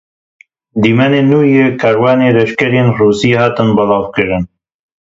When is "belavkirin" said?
3.77-4.43